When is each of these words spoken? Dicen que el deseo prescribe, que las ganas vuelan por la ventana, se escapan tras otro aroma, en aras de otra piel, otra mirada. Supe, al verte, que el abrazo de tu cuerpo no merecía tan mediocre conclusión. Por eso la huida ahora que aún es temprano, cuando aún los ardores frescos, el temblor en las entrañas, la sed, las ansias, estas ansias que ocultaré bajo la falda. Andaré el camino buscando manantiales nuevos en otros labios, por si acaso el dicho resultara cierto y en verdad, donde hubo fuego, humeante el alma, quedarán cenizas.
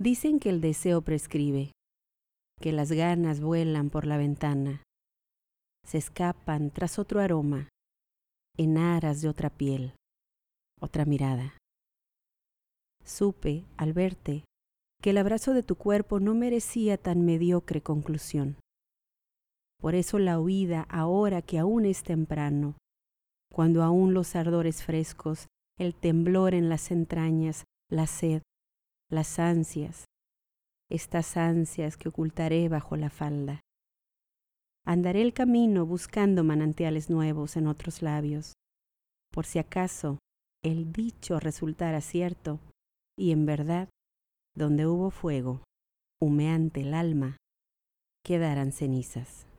Dicen 0.00 0.40
que 0.40 0.48
el 0.48 0.62
deseo 0.62 1.02
prescribe, 1.02 1.72
que 2.58 2.72
las 2.72 2.90
ganas 2.90 3.42
vuelan 3.42 3.90
por 3.90 4.06
la 4.06 4.16
ventana, 4.16 4.82
se 5.86 5.98
escapan 5.98 6.70
tras 6.70 6.98
otro 6.98 7.20
aroma, 7.20 7.68
en 8.56 8.78
aras 8.78 9.20
de 9.20 9.28
otra 9.28 9.50
piel, 9.50 9.92
otra 10.80 11.04
mirada. 11.04 11.58
Supe, 13.04 13.66
al 13.76 13.92
verte, 13.92 14.44
que 15.02 15.10
el 15.10 15.18
abrazo 15.18 15.52
de 15.52 15.62
tu 15.62 15.76
cuerpo 15.76 16.18
no 16.18 16.34
merecía 16.34 16.96
tan 16.96 17.26
mediocre 17.26 17.82
conclusión. 17.82 18.56
Por 19.82 19.94
eso 19.94 20.18
la 20.18 20.40
huida 20.40 20.86
ahora 20.88 21.42
que 21.42 21.58
aún 21.58 21.84
es 21.84 22.04
temprano, 22.04 22.78
cuando 23.52 23.82
aún 23.82 24.14
los 24.14 24.34
ardores 24.34 24.82
frescos, 24.82 25.48
el 25.78 25.94
temblor 25.94 26.54
en 26.54 26.70
las 26.70 26.90
entrañas, 26.90 27.64
la 27.90 28.06
sed, 28.06 28.40
las 29.10 29.40
ansias, 29.40 30.04
estas 30.88 31.36
ansias 31.36 31.96
que 31.96 32.08
ocultaré 32.08 32.68
bajo 32.68 32.96
la 32.96 33.10
falda. 33.10 33.60
Andaré 34.86 35.22
el 35.22 35.34
camino 35.34 35.84
buscando 35.84 36.44
manantiales 36.44 37.10
nuevos 37.10 37.56
en 37.56 37.66
otros 37.66 38.02
labios, 38.02 38.54
por 39.32 39.46
si 39.46 39.58
acaso 39.58 40.18
el 40.62 40.92
dicho 40.92 41.40
resultara 41.40 42.00
cierto 42.00 42.60
y 43.18 43.32
en 43.32 43.46
verdad, 43.46 43.88
donde 44.56 44.86
hubo 44.86 45.10
fuego, 45.10 45.64
humeante 46.20 46.82
el 46.82 46.94
alma, 46.94 47.36
quedarán 48.24 48.72
cenizas. 48.72 49.49